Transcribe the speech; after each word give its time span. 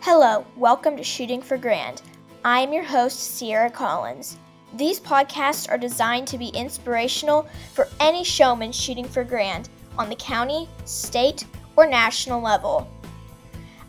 Hello, 0.00 0.46
welcome 0.56 0.96
to 0.96 1.02
Shooting 1.02 1.42
for 1.42 1.58
Grand. 1.58 2.02
I 2.44 2.60
am 2.60 2.72
your 2.72 2.84
host, 2.84 3.18
Sierra 3.18 3.68
Collins. 3.68 4.38
These 4.74 5.00
podcasts 5.00 5.68
are 5.68 5.76
designed 5.76 6.28
to 6.28 6.38
be 6.38 6.48
inspirational 6.50 7.48
for 7.74 7.88
any 7.98 8.22
showman 8.22 8.70
shooting 8.70 9.04
for 9.04 9.24
grand 9.24 9.68
on 9.98 10.08
the 10.08 10.14
county, 10.14 10.68
state, 10.84 11.44
or 11.74 11.84
national 11.84 12.40
level. 12.40 12.88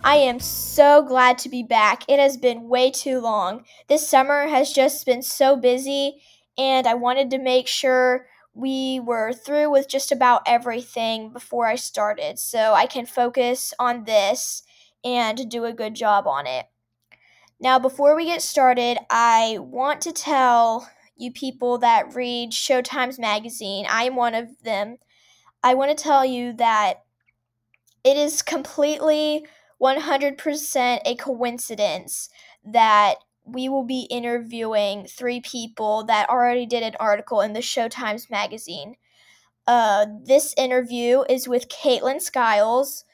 I 0.04 0.16
am 0.16 0.40
so 0.40 1.04
glad 1.04 1.38
to 1.40 1.50
be 1.50 1.62
back. 1.62 2.04
It 2.08 2.20
has 2.20 2.38
been 2.38 2.68
way 2.68 2.90
too 2.90 3.20
long. 3.20 3.64
This 3.88 4.10
summer 4.10 4.48
has 4.48 4.74
just 4.74 5.06
been 5.06 5.22
so 5.22 5.56
busy, 5.56 6.24
and 6.58 6.88
I 6.88 6.96
wanted 6.96 7.30
to 7.32 7.38
make 7.38 7.68
sure 7.68 8.26
we 8.56 9.00
were 9.00 9.32
through 9.32 9.70
with 9.70 9.88
just 9.88 10.12
about 10.12 10.42
everything 10.48 11.32
before 11.32 11.68
I 11.68 11.76
started 11.76 12.40
so 12.40 12.74
I 12.74 12.88
can 12.88 13.06
focus 13.06 13.76
on 13.78 14.06
this 14.06 14.64
and 15.04 15.50
do 15.50 15.66
a 15.66 15.74
good 15.74 15.96
job 15.96 16.28
on 16.28 16.48
it. 16.48 16.68
Now, 17.60 17.78
before 17.78 18.16
we 18.16 18.26
get 18.26 18.42
started, 18.42 18.98
I 19.10 19.58
want 19.60 20.02
to 20.02 20.14
tell 20.14 20.90
you 21.18 21.32
people 21.32 21.78
that 21.80 22.16
read 22.16 22.52
Showtimes 22.52 23.20
Magazine, 23.20 23.86
I 23.90 24.04
am 24.04 24.16
one 24.16 24.34
of 24.34 24.64
them. 24.64 24.98
I 25.62 25.74
want 25.74 25.96
to 25.96 26.02
tell 26.02 26.24
you 26.24 26.54
that 26.54 27.04
it 28.04 28.16
is 28.16 28.42
completely 28.42 29.46
100% 29.82 31.00
a 31.06 31.16
coincidence 31.16 32.30
that 32.64 33.16
we 33.44 33.68
will 33.68 33.84
be 33.84 34.08
interviewing 34.10 35.06
three 35.06 35.42
people 35.42 36.04
that 36.06 36.30
already 36.30 36.66
did 36.66 36.84
an 36.84 36.96
article 37.00 37.42
in 37.42 37.54
the 37.54 37.60
Showtimes 37.60 38.30
magazine. 38.30 38.96
Uh, 39.68 40.06
this 40.24 40.54
interview 40.58 41.24
is 41.30 41.48
with 41.48 41.70
Caitlin 41.70 42.22
Skiles 42.22 43.06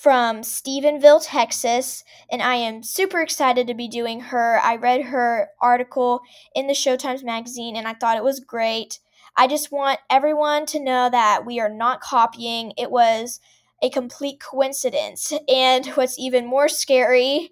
from 0.00 0.40
Stephenville, 0.40 1.20
Texas, 1.22 2.02
and 2.30 2.42
I 2.42 2.54
am 2.54 2.82
super 2.82 3.20
excited 3.20 3.66
to 3.66 3.74
be 3.74 3.88
doing 3.88 4.20
her. 4.20 4.58
I 4.62 4.76
read 4.76 5.02
her 5.02 5.50
article 5.60 6.22
in 6.54 6.66
the 6.66 6.72
Showtimes 6.72 7.22
magazine 7.22 7.76
and 7.76 7.86
I 7.86 7.92
thought 7.94 8.16
it 8.16 8.24
was 8.24 8.40
great. 8.40 9.00
I 9.36 9.46
just 9.46 9.70
want 9.70 10.00
everyone 10.10 10.64
to 10.66 10.82
know 10.82 11.10
that 11.10 11.44
we 11.44 11.60
are 11.60 11.68
not 11.68 12.00
copying. 12.00 12.72
It 12.78 12.90
was 12.90 13.38
a 13.82 13.90
complete 13.90 14.40
coincidence. 14.40 15.32
And 15.46 15.86
what's 15.94 16.18
even 16.18 16.46
more 16.46 16.68
scary 16.68 17.50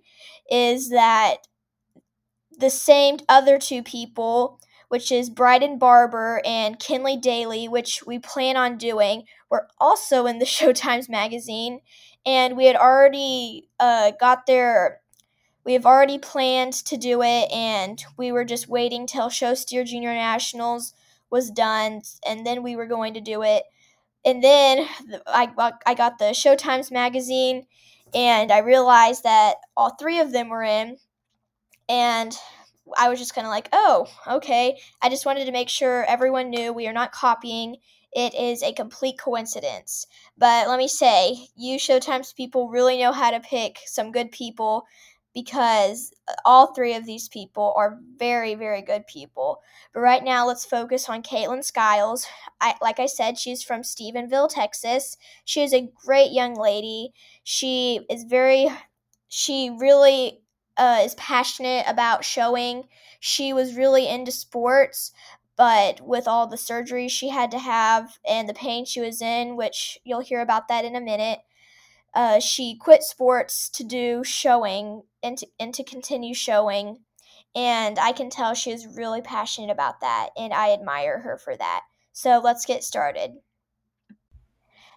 is 0.50 0.88
that 0.88 1.46
the 2.58 2.70
same 2.70 3.18
other 3.28 3.58
two 3.58 3.82
people, 3.82 4.60
which 4.88 5.12
is 5.12 5.30
Bryden 5.30 5.78
Barber 5.78 6.40
and 6.44 6.78
Kinley 6.78 7.16
Daly, 7.16 7.68
which 7.68 8.02
we 8.06 8.18
plan 8.18 8.56
on 8.56 8.78
doing, 8.78 9.24
were 9.50 9.68
also 9.78 10.26
in 10.26 10.38
the 10.38 10.44
Showtimes 10.46 11.08
magazine. 11.08 11.80
And 12.26 12.56
we 12.56 12.66
had 12.66 12.76
already 12.76 13.68
uh, 13.80 14.12
got 14.20 14.46
there. 14.46 15.00
we 15.64 15.74
have 15.74 15.86
already 15.86 16.18
planned 16.18 16.72
to 16.74 16.96
do 16.96 17.22
it, 17.22 17.50
and 17.52 18.04
we 18.16 18.32
were 18.32 18.44
just 18.44 18.68
waiting 18.68 19.06
till 19.06 19.30
Show 19.30 19.54
Steer 19.54 19.84
Junior 19.84 20.12
Nationals 20.14 20.94
was 21.30 21.50
done, 21.50 22.02
and 22.26 22.46
then 22.46 22.62
we 22.62 22.76
were 22.76 22.86
going 22.86 23.14
to 23.14 23.20
do 23.20 23.42
it 23.42 23.64
and 24.24 24.42
then 24.44 24.86
I, 25.26 25.50
I 25.86 25.94
got 25.94 26.18
the 26.18 26.26
Showtimes 26.26 26.90
magazine, 26.90 27.66
and 28.14 28.52
I 28.52 28.58
realized 28.58 29.22
that 29.24 29.56
all 29.76 29.96
three 29.96 30.20
of 30.20 30.32
them 30.32 30.48
were 30.48 30.62
in, 30.62 30.98
and 31.88 32.36
I 32.96 33.08
was 33.08 33.18
just 33.18 33.34
kind 33.34 33.46
of 33.46 33.50
like, 33.50 33.68
oh, 33.72 34.06
okay. 34.26 34.78
I 35.02 35.08
just 35.08 35.26
wanted 35.26 35.46
to 35.46 35.52
make 35.52 35.68
sure 35.68 36.04
everyone 36.04 36.50
knew 36.50 36.72
we 36.72 36.88
are 36.88 36.92
not 36.92 37.12
copying. 37.12 37.76
It 38.12 38.34
is 38.34 38.62
a 38.62 38.72
complete 38.72 39.18
coincidence. 39.18 40.06
But 40.36 40.68
let 40.68 40.78
me 40.78 40.88
say, 40.88 41.48
you 41.56 41.78
Showtimes 41.78 42.34
people 42.34 42.68
really 42.68 42.98
know 42.98 43.12
how 43.12 43.30
to 43.30 43.40
pick 43.40 43.80
some 43.86 44.12
good 44.12 44.32
people 44.32 44.84
because 45.32 46.12
all 46.44 46.74
three 46.74 46.94
of 46.94 47.06
these 47.06 47.28
people 47.28 47.72
are 47.76 47.98
very, 48.16 48.54
very 48.54 48.82
good 48.82 49.06
people. 49.06 49.62
But 49.94 50.00
right 50.00 50.24
now, 50.24 50.46
let's 50.46 50.64
focus 50.64 51.08
on 51.08 51.22
Caitlin 51.22 51.64
Skiles. 51.64 52.26
I, 52.60 52.74
like 52.82 52.98
I 52.98 53.06
said, 53.06 53.38
she's 53.38 53.62
from 53.62 53.82
Stephenville, 53.82 54.48
Texas. 54.52 55.16
She 55.44 55.62
is 55.62 55.72
a 55.72 55.88
great 56.04 56.32
young 56.32 56.54
lady. 56.54 57.12
She 57.44 58.00
is 58.10 58.24
very, 58.24 58.68
she 59.28 59.70
really 59.78 60.40
uh, 60.76 61.02
is 61.04 61.14
passionate 61.14 61.84
about 61.86 62.24
showing. 62.24 62.88
She 63.20 63.52
was 63.52 63.76
really 63.76 64.08
into 64.08 64.32
sports, 64.32 65.12
but 65.60 66.00
with 66.00 66.26
all 66.26 66.46
the 66.46 66.56
surgeries 66.56 67.10
she 67.10 67.28
had 67.28 67.50
to 67.50 67.58
have 67.58 68.18
and 68.26 68.48
the 68.48 68.54
pain 68.54 68.86
she 68.86 68.98
was 68.98 69.20
in, 69.20 69.56
which 69.56 69.98
you'll 70.04 70.22
hear 70.22 70.40
about 70.40 70.68
that 70.68 70.86
in 70.86 70.96
a 70.96 71.02
minute, 71.02 71.40
uh, 72.14 72.40
she 72.40 72.78
quit 72.80 73.02
sports 73.02 73.68
to 73.68 73.84
do 73.84 74.24
showing 74.24 75.02
and 75.22 75.36
to, 75.36 75.46
and 75.60 75.74
to 75.74 75.84
continue 75.84 76.32
showing. 76.32 77.00
And 77.54 77.98
I 77.98 78.12
can 78.12 78.30
tell 78.30 78.54
she 78.54 78.70
is 78.70 78.96
really 78.96 79.20
passionate 79.20 79.70
about 79.70 80.00
that, 80.00 80.30
and 80.34 80.54
I 80.54 80.72
admire 80.72 81.18
her 81.18 81.36
for 81.36 81.54
that. 81.54 81.82
So 82.14 82.40
let's 82.42 82.64
get 82.64 82.82
started. 82.82 83.32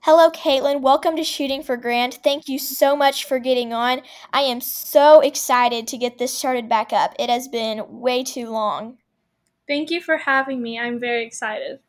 Hello, 0.04 0.30
Caitlin. 0.30 0.80
Welcome 0.80 1.18
to 1.18 1.26
Shooting 1.26 1.62
for 1.62 1.76
Grand. 1.76 2.14
Thank 2.14 2.48
you 2.48 2.58
so 2.58 2.96
much 2.96 3.26
for 3.26 3.38
getting 3.38 3.74
on. 3.74 4.02
I 4.32 4.44
am 4.44 4.62
so 4.62 5.20
excited 5.20 5.90
to 5.90 5.98
get 5.98 6.20
this 6.20 6.34
started 6.34 6.70
back 6.70 6.94
up. 6.94 7.14
It 7.20 7.30
has 7.30 7.50
been 7.50 7.84
way 8.00 8.24
too 8.24 8.50
long. 8.50 9.00
Thank 9.68 9.92
you 9.92 10.02
for 10.02 10.18
having 10.18 10.62
me. 10.62 10.80
I'm 10.80 11.00
very 11.00 11.26
excited. 11.26 11.80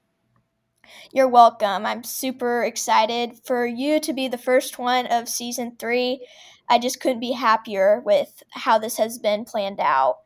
You're 1.12 1.28
welcome. 1.28 1.86
I'm 1.86 2.04
super 2.04 2.62
excited 2.64 3.38
for 3.44 3.66
you 3.66 4.00
to 4.00 4.12
be 4.12 4.28
the 4.28 4.38
first 4.38 4.78
one 4.78 5.06
of 5.06 5.28
season 5.28 5.76
three. 5.78 6.26
I 6.68 6.78
just 6.78 7.00
couldn't 7.00 7.20
be 7.20 7.32
happier 7.32 8.00
with 8.04 8.42
how 8.50 8.78
this 8.78 8.96
has 8.98 9.18
been 9.18 9.44
planned 9.44 9.80
out. 9.80 10.18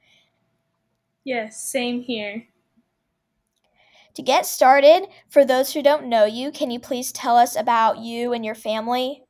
Yes, 1.24 1.70
same 1.70 2.00
here. 2.02 2.44
To 4.14 4.22
get 4.22 4.46
started, 4.46 5.06
for 5.30 5.44
those 5.44 5.72
who 5.72 5.82
don't 5.82 6.08
know 6.08 6.24
you, 6.24 6.50
can 6.50 6.70
you 6.70 6.80
please 6.80 7.12
tell 7.12 7.36
us 7.36 7.54
about 7.54 7.98
you 7.98 8.32
and 8.32 8.44
your 8.44 8.54
family? 8.54 9.22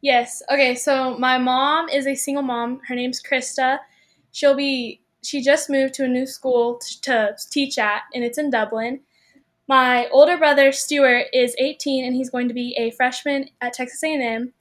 Yes. 0.00 0.42
Okay, 0.50 0.74
so 0.74 1.16
my 1.18 1.38
mom 1.38 1.88
is 1.88 2.06
a 2.06 2.14
single 2.14 2.42
mom. 2.42 2.80
Her 2.88 2.94
name's 2.94 3.22
Krista. 3.22 3.78
She'll 4.32 4.56
be 4.56 5.02
she 5.22 5.42
just 5.42 5.70
moved 5.70 5.94
to 5.94 6.04
a 6.04 6.08
new 6.08 6.26
school 6.26 6.78
to, 6.78 7.00
to 7.02 7.36
teach 7.50 7.78
at 7.78 8.02
and 8.14 8.24
it's 8.24 8.38
in 8.38 8.50
Dublin. 8.50 9.00
My 9.68 10.08
older 10.08 10.38
brother 10.38 10.72
Stuart 10.72 11.26
is 11.32 11.54
18 11.58 12.04
and 12.04 12.14
he's 12.14 12.30
going 12.30 12.48
to 12.48 12.54
be 12.54 12.74
a 12.78 12.90
freshman 12.92 13.50
at 13.60 13.74
Texas 13.74 14.02
A&M. 14.02 14.52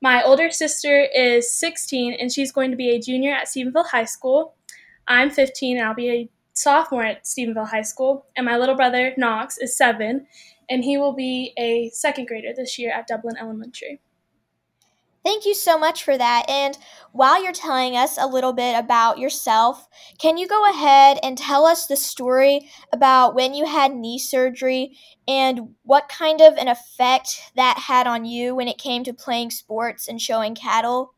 My 0.00 0.22
older 0.22 0.50
sister 0.50 1.02
is 1.14 1.52
16 1.52 2.14
and 2.14 2.30
she's 2.30 2.52
going 2.52 2.70
to 2.70 2.76
be 2.76 2.90
a 2.90 3.00
junior 3.00 3.32
at 3.32 3.48
Stephenville 3.48 3.86
High 3.86 4.04
School. 4.04 4.54
I'm 5.08 5.30
15 5.30 5.78
and 5.78 5.86
I'll 5.86 5.94
be 5.94 6.10
a 6.10 6.30
sophomore 6.52 7.04
at 7.04 7.24
Stephenville 7.24 7.68
High 7.68 7.82
School. 7.82 8.26
And 8.36 8.46
my 8.46 8.56
little 8.56 8.76
brother 8.76 9.14
Knox 9.16 9.58
is 9.58 9.76
7 9.76 10.26
and 10.70 10.84
he 10.84 10.96
will 10.96 11.12
be 11.12 11.52
a 11.58 11.90
second 11.90 12.28
grader 12.28 12.52
this 12.54 12.78
year 12.78 12.92
at 12.92 13.06
Dublin 13.06 13.36
Elementary. 13.40 14.00
Thank 15.24 15.46
you 15.46 15.54
so 15.54 15.78
much 15.78 16.02
for 16.02 16.18
that. 16.18 16.46
And 16.48 16.76
while 17.12 17.42
you're 17.42 17.52
telling 17.52 17.96
us 17.96 18.18
a 18.18 18.26
little 18.26 18.52
bit 18.52 18.76
about 18.76 19.18
yourself, 19.18 19.86
can 20.18 20.36
you 20.36 20.48
go 20.48 20.68
ahead 20.68 21.20
and 21.22 21.38
tell 21.38 21.64
us 21.64 21.86
the 21.86 21.96
story 21.96 22.68
about 22.92 23.34
when 23.34 23.54
you 23.54 23.64
had 23.64 23.94
knee 23.94 24.18
surgery 24.18 24.96
and 25.28 25.74
what 25.84 26.08
kind 26.08 26.40
of 26.40 26.54
an 26.54 26.66
effect 26.66 27.52
that 27.54 27.78
had 27.86 28.08
on 28.08 28.24
you 28.24 28.56
when 28.56 28.66
it 28.66 28.78
came 28.78 29.04
to 29.04 29.12
playing 29.12 29.50
sports 29.50 30.08
and 30.08 30.20
showing 30.20 30.56
cattle? 30.56 31.14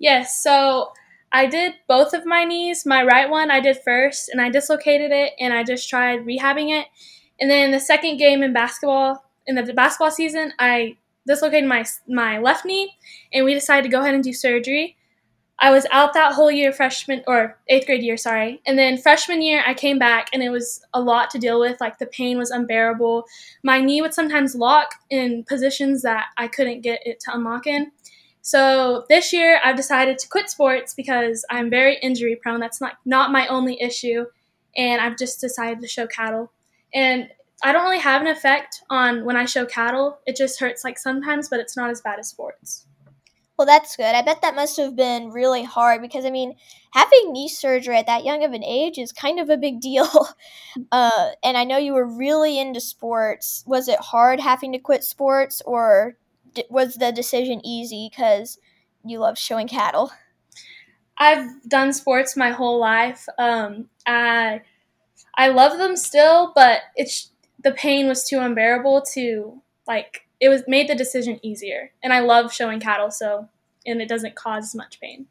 Yes, 0.00 0.42
so 0.42 0.92
I 1.30 1.46
did 1.46 1.74
both 1.86 2.12
of 2.12 2.26
my 2.26 2.44
knees. 2.44 2.84
My 2.84 3.04
right 3.04 3.30
one 3.30 3.52
I 3.52 3.60
did 3.60 3.78
first, 3.84 4.30
and 4.30 4.40
I 4.40 4.50
dislocated 4.50 5.12
it, 5.12 5.34
and 5.38 5.52
I 5.52 5.62
just 5.62 5.88
tried 5.88 6.26
rehabbing 6.26 6.76
it. 6.76 6.86
And 7.38 7.48
then 7.48 7.70
the 7.70 7.80
second 7.80 8.16
game 8.16 8.42
in 8.42 8.52
basketball, 8.52 9.24
in 9.46 9.54
the 9.54 9.72
basketball 9.72 10.10
season, 10.10 10.52
I 10.58 10.96
dislocated 11.30 11.68
my 11.68 11.84
my 12.08 12.38
left 12.38 12.64
knee, 12.64 12.92
and 13.32 13.44
we 13.44 13.54
decided 13.54 13.84
to 13.84 13.88
go 13.88 14.00
ahead 14.00 14.14
and 14.14 14.24
do 14.24 14.32
surgery. 14.32 14.96
I 15.62 15.70
was 15.70 15.86
out 15.92 16.14
that 16.14 16.32
whole 16.32 16.50
year, 16.50 16.72
freshman 16.72 17.22
or 17.26 17.58
eighth 17.68 17.86
grade 17.86 18.02
year, 18.02 18.16
sorry. 18.16 18.62
And 18.66 18.78
then 18.78 18.96
freshman 18.96 19.42
year, 19.42 19.62
I 19.64 19.74
came 19.74 19.98
back, 19.98 20.28
and 20.32 20.42
it 20.42 20.48
was 20.48 20.82
a 20.92 21.00
lot 21.00 21.30
to 21.30 21.38
deal 21.38 21.60
with. 21.60 21.80
Like 21.80 21.98
the 21.98 22.06
pain 22.06 22.36
was 22.38 22.50
unbearable. 22.50 23.26
My 23.62 23.80
knee 23.80 24.00
would 24.00 24.14
sometimes 24.14 24.54
lock 24.54 24.94
in 25.10 25.44
positions 25.44 26.02
that 26.02 26.26
I 26.36 26.48
couldn't 26.48 26.80
get 26.80 27.00
it 27.04 27.20
to 27.20 27.34
unlock 27.34 27.66
in. 27.66 27.92
So 28.42 29.04
this 29.08 29.32
year, 29.32 29.60
I've 29.62 29.76
decided 29.76 30.18
to 30.18 30.28
quit 30.28 30.50
sports 30.50 30.94
because 30.94 31.44
I'm 31.50 31.70
very 31.70 31.98
injury 31.98 32.36
prone. 32.42 32.58
That's 32.58 32.80
not 32.80 32.94
not 33.04 33.30
my 33.30 33.46
only 33.46 33.80
issue, 33.80 34.24
and 34.76 35.00
I've 35.00 35.18
just 35.18 35.40
decided 35.40 35.80
to 35.80 35.88
show 35.88 36.06
cattle. 36.06 36.50
And 36.92 37.28
I 37.62 37.72
don't 37.72 37.84
really 37.84 37.98
have 37.98 38.22
an 38.22 38.28
effect 38.28 38.82
on 38.88 39.24
when 39.24 39.36
I 39.36 39.44
show 39.44 39.66
cattle. 39.66 40.18
It 40.26 40.36
just 40.36 40.58
hurts 40.60 40.84
like 40.84 40.98
sometimes, 40.98 41.48
but 41.48 41.60
it's 41.60 41.76
not 41.76 41.90
as 41.90 42.00
bad 42.00 42.18
as 42.18 42.28
sports. 42.28 42.86
Well, 43.60 43.66
that's 43.66 43.94
good. 43.94 44.14
I 44.14 44.22
bet 44.22 44.40
that 44.40 44.54
must 44.54 44.78
have 44.78 44.96
been 44.96 45.32
really 45.32 45.64
hard 45.64 46.00
because, 46.00 46.24
I 46.24 46.30
mean, 46.30 46.54
having 46.92 47.32
knee 47.32 47.46
surgery 47.46 47.98
at 47.98 48.06
that 48.06 48.24
young 48.24 48.42
of 48.42 48.54
an 48.54 48.64
age 48.64 48.96
is 48.96 49.12
kind 49.12 49.38
of 49.38 49.50
a 49.50 49.58
big 49.58 49.80
deal. 49.80 50.08
Uh, 50.92 51.30
and 51.42 51.56
I 51.56 51.64
know 51.64 51.78
you 51.78 51.92
were 51.92 52.06
really 52.06 52.56
into 52.56 52.80
sports. 52.80 53.64
Was 53.66 53.88
it 53.88 53.98
hard 53.98 54.38
having 54.38 54.72
to 54.72 54.78
quit 54.78 55.02
sports, 55.02 55.60
or 55.66 56.16
was 56.68 56.94
the 56.94 57.10
decision 57.10 57.60
easy 57.64 58.08
because 58.08 58.56
you 59.04 59.18
love 59.18 59.36
showing 59.36 59.66
cattle? 59.66 60.12
I've 61.18 61.48
done 61.68 61.92
sports 61.92 62.36
my 62.36 62.50
whole 62.50 62.78
life. 62.78 63.26
Um, 63.36 63.88
I 64.06 64.62
I 65.34 65.48
love 65.48 65.78
them 65.78 65.96
still, 65.96 66.52
but 66.54 66.82
it's 66.94 67.29
the 67.62 67.72
pain 67.72 68.08
was 68.08 68.24
too 68.24 68.38
unbearable 68.38 69.02
to 69.14 69.62
like. 69.86 70.26
It 70.40 70.48
was 70.48 70.62
made 70.66 70.88
the 70.88 70.94
decision 70.94 71.38
easier, 71.42 71.92
and 72.02 72.12
I 72.12 72.20
love 72.20 72.52
showing 72.52 72.80
cattle, 72.80 73.10
so 73.10 73.48
and 73.86 74.00
it 74.00 74.08
doesn't 74.08 74.36
cause 74.36 74.64
as 74.64 74.74
much 74.74 75.00
pain. 75.00 75.26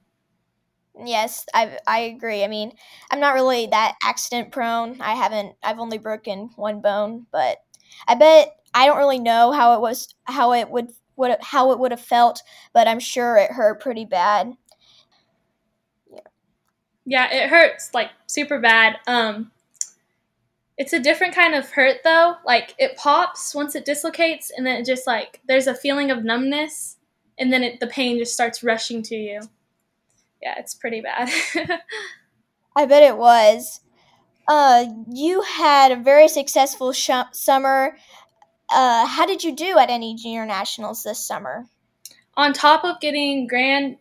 Yes, 1.05 1.45
I 1.53 1.79
I 1.87 1.99
agree. 1.99 2.43
I 2.43 2.47
mean, 2.47 2.73
I'm 3.11 3.19
not 3.19 3.33
really 3.33 3.67
that 3.67 3.95
accident 4.03 4.51
prone. 4.51 4.99
I 5.01 5.13
haven't. 5.15 5.55
I've 5.63 5.79
only 5.79 5.97
broken 5.97 6.49
one 6.55 6.81
bone, 6.81 7.25
but 7.31 7.57
I 8.07 8.15
bet 8.15 8.55
I 8.73 8.85
don't 8.85 8.97
really 8.97 9.19
know 9.19 9.51
how 9.51 9.73
it 9.75 9.81
was, 9.81 10.13
how 10.25 10.53
it 10.53 10.69
would, 10.69 10.91
would 11.15 11.37
how 11.41 11.71
it 11.71 11.79
would 11.79 11.91
have 11.91 12.01
felt, 12.01 12.41
but 12.73 12.87
I'm 12.87 12.99
sure 12.99 13.37
it 13.37 13.51
hurt 13.51 13.81
pretty 13.81 14.05
bad. 14.05 14.55
Yeah, 16.11 16.19
yeah, 17.05 17.33
it 17.33 17.49
hurts 17.49 17.93
like 17.93 18.11
super 18.27 18.59
bad. 18.59 18.97
Um, 19.07 19.51
it's 20.79 20.93
a 20.93 20.99
different 20.99 21.35
kind 21.35 21.53
of 21.53 21.69
hurt 21.69 21.97
though. 22.05 22.35
Like 22.45 22.73
it 22.79 22.95
pops 22.95 23.53
once 23.53 23.75
it 23.75 23.83
dislocates, 23.85 24.49
and 24.49 24.65
then 24.65 24.77
it 24.77 24.85
just 24.85 25.05
like 25.05 25.41
there's 25.45 25.67
a 25.67 25.75
feeling 25.75 26.09
of 26.09 26.23
numbness, 26.23 26.95
and 27.37 27.51
then 27.51 27.63
it, 27.63 27.81
the 27.81 27.87
pain 27.87 28.17
just 28.17 28.33
starts 28.33 28.63
rushing 28.63 29.03
to 29.03 29.15
you. 29.15 29.41
Yeah, 30.41 30.55
it's 30.57 30.73
pretty 30.73 31.01
bad. 31.01 31.29
I 32.77 32.85
bet 32.85 33.03
it 33.03 33.17
was. 33.17 33.81
Uh, 34.47 34.85
you 35.11 35.41
had 35.41 35.91
a 35.91 35.97
very 35.97 36.29
successful 36.29 36.93
sh- 36.93 37.11
summer. 37.33 37.97
Uh, 38.71 39.05
how 39.05 39.25
did 39.25 39.43
you 39.43 39.53
do 39.53 39.77
at 39.77 39.89
any 39.89 40.15
junior 40.15 40.45
nationals 40.45 41.03
this 41.03 41.19
summer? 41.19 41.65
On 42.37 42.53
top 42.53 42.85
of 42.85 43.01
getting 43.01 43.47
grand 43.47 43.97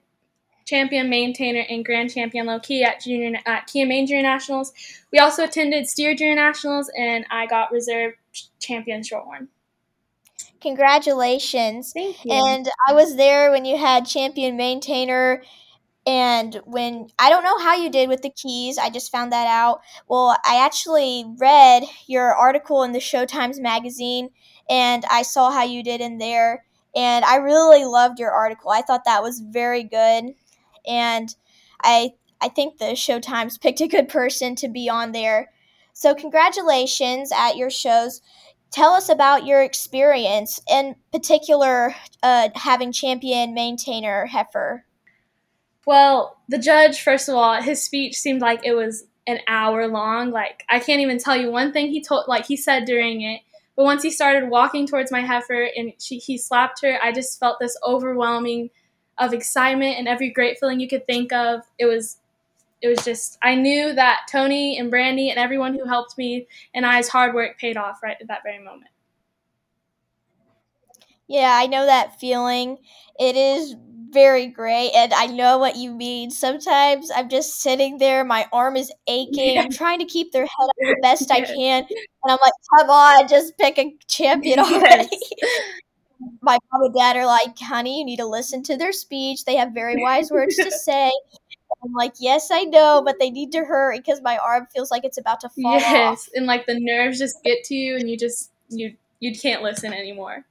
champion 0.68 1.08
MaineTainer 1.08 1.64
and 1.68 1.84
grand 1.84 2.12
champion 2.12 2.46
low 2.46 2.60
Chi 2.60 2.80
at 2.80 3.00
junior 3.00 3.38
at 3.46 3.66
Kia 3.66 3.86
Main 3.86 4.06
Junior 4.06 4.22
Nationals, 4.22 4.72
we 5.10 5.18
also 5.18 5.44
attended 5.44 5.88
Steer 5.88 6.14
Junior 6.14 6.34
Nationals, 6.34 6.90
and 6.96 7.24
I 7.30 7.46
got 7.46 7.72
reserve 7.72 8.14
champion 8.60 9.02
short 9.02 9.24
shorthorn. 9.24 9.48
Congratulations! 10.60 11.92
Thank 11.92 12.24
you. 12.24 12.32
And 12.32 12.68
I 12.86 12.92
was 12.92 13.16
there 13.16 13.50
when 13.50 13.64
you 13.64 13.78
had 13.78 14.06
champion 14.06 14.58
MaineTainer 14.58 15.40
and 16.06 16.60
when 16.64 17.08
I 17.18 17.28
don't 17.28 17.44
know 17.44 17.58
how 17.58 17.76
you 17.76 17.90
did 17.90 18.08
with 18.08 18.22
the 18.22 18.30
Chis, 18.34 18.78
I 18.78 18.88
just 18.88 19.12
found 19.12 19.30
that 19.32 19.46
out. 19.46 19.80
Well, 20.08 20.36
I 20.44 20.64
actually 20.64 21.24
read 21.38 21.84
your 22.06 22.34
article 22.34 22.82
in 22.82 22.92
the 22.92 22.98
Showtimes 22.98 23.60
magazine 23.60 24.30
and 24.70 25.04
I 25.10 25.20
saw 25.20 25.50
how 25.50 25.64
you 25.64 25.82
did 25.82 26.00
in 26.00 26.16
there. 26.16 26.64
And 26.96 27.26
I 27.26 27.36
really 27.36 27.84
loved 27.84 28.18
your 28.18 28.30
article. 28.30 28.70
I 28.70 28.80
thought 28.80 29.04
that 29.04 29.22
was 29.22 29.40
very 29.40 29.84
good. 29.84 30.34
And 30.88 31.35
I 31.82 32.12
I 32.40 32.49
think 32.49 32.79
the 32.79 32.93
Showtimes 32.93 33.61
picked 33.61 33.81
a 33.81 33.88
good 33.88 34.08
person 34.08 34.55
to 34.56 34.69
be 34.69 34.88
on 34.88 35.12
there. 35.12 35.50
So 35.93 36.14
congratulations 36.14 37.32
at 37.32 37.56
your 37.56 37.70
shows. 37.70 38.20
Tell 38.70 38.93
us 38.93 39.08
about 39.08 39.46
your 39.46 39.62
experience, 39.62 40.61
in 40.70 40.94
particular, 41.11 41.94
uh, 42.23 42.50
having 42.55 42.93
champion 42.93 43.55
MaineTainer 43.56 44.29
heifer. 44.29 44.85
Well, 45.87 46.37
the 46.49 46.58
judge, 46.58 47.00
first 47.00 47.29
of 47.29 47.35
all, 47.35 47.61
his 47.62 47.82
speech 47.82 48.14
seemed 48.14 48.43
like 48.43 48.61
it 48.64 48.75
was 48.75 49.05
an 49.26 49.38
hour 49.49 49.88
long. 49.88 50.31
Like 50.31 50.64
I 50.69 50.81
can't 50.81 51.00
even 51.00 51.19
tell 51.19 51.37
you 51.37 51.50
one 51.50 51.73
thing 51.73 51.88
he 51.88 52.02
told, 52.02 52.25
like 52.29 52.46
he 52.46 52.56
said 52.56 52.85
during 52.85 53.23
it. 53.23 53.40
But 53.75 53.85
once 53.85 54.02
he 54.02 54.11
started 54.11 54.50
walking 54.50 54.87
towards 54.87 55.12
my 55.12 55.20
heifer 55.20 55.69
and 55.76 55.93
she, 55.99 56.19
he 56.19 56.37
slapped 56.37 56.82
her, 56.82 56.99
I 57.02 57.12
just 57.12 57.38
felt 57.38 57.58
this 57.61 57.76
overwhelming 57.87 58.70
of 59.18 59.32
excitement 59.32 59.96
and 59.98 60.08
every 60.08 60.30
great 60.30 60.58
feeling 60.58 60.80
you 60.80 60.88
could 60.88 61.06
think 61.06 61.32
of. 61.32 61.62
It 61.78 61.86
was, 61.86 62.18
it 62.80 62.88
was 62.88 63.04
just 63.04 63.38
I 63.42 63.54
knew 63.54 63.92
that 63.94 64.28
Tony 64.30 64.78
and 64.78 64.90
Brandy 64.90 65.30
and 65.30 65.38
everyone 65.38 65.74
who 65.74 65.84
helped 65.84 66.16
me 66.16 66.46
and 66.74 66.86
I's 66.86 67.08
hard 67.08 67.34
work 67.34 67.58
paid 67.58 67.76
off 67.76 68.02
right 68.02 68.16
at 68.20 68.28
that 68.28 68.42
very 68.44 68.62
moment. 68.62 68.90
Yeah, 71.26 71.52
I 71.54 71.66
know 71.66 71.84
that 71.84 72.18
feeling. 72.18 72.78
It 73.18 73.36
is 73.36 73.74
very 74.10 74.46
great 74.46 74.90
and 74.94 75.12
I 75.12 75.26
know 75.26 75.58
what 75.58 75.76
you 75.76 75.92
mean. 75.92 76.30
Sometimes 76.30 77.10
I'm 77.14 77.28
just 77.28 77.60
sitting 77.60 77.98
there, 77.98 78.24
my 78.24 78.46
arm 78.52 78.76
is 78.76 78.90
aching. 79.06 79.54
Yeah. 79.54 79.62
I'm 79.62 79.70
trying 79.72 79.98
to 79.98 80.06
keep 80.06 80.32
their 80.32 80.42
head 80.42 80.68
up 80.68 80.76
the 80.78 80.96
best 81.02 81.30
I 81.30 81.40
can. 81.56 81.84
And 81.84 82.32
I'm 82.32 82.38
like, 82.42 82.52
come 82.78 82.90
on, 82.90 83.28
just 83.28 83.56
pick 83.58 83.78
a 83.78 83.94
champion 84.06 84.58
already. 84.58 85.08
Yes. 85.42 85.60
my 86.40 86.58
mom 86.72 86.82
and 86.82 86.94
dad 86.94 87.16
are 87.16 87.26
like, 87.26 87.58
honey, 87.58 88.00
you 88.00 88.04
need 88.04 88.18
to 88.18 88.26
listen 88.26 88.62
to 88.64 88.76
their 88.76 88.92
speech. 88.92 89.44
They 89.44 89.56
have 89.56 89.72
very 89.72 90.02
wise 90.02 90.30
words 90.30 90.56
to 90.56 90.70
say. 90.84 91.12
I'm 91.84 91.92
like, 91.92 92.14
yes, 92.18 92.50
I 92.50 92.64
know, 92.64 93.02
but 93.04 93.16
they 93.20 93.30
need 93.30 93.52
to 93.52 93.64
hurry 93.64 93.98
because 93.98 94.20
my 94.20 94.38
arm 94.38 94.66
feels 94.74 94.90
like 94.90 95.04
it's 95.04 95.18
about 95.18 95.40
to 95.40 95.48
fall 95.48 95.74
yes. 95.74 96.22
off. 96.24 96.28
and 96.34 96.46
like 96.46 96.66
the 96.66 96.78
nerves 96.78 97.18
just 97.18 97.42
get 97.44 97.62
to 97.64 97.74
you, 97.74 97.96
and 97.96 98.10
you 98.10 98.16
just 98.16 98.50
you 98.68 98.94
you 99.20 99.38
can't 99.38 99.62
listen 99.62 99.92
anymore. 99.92 100.44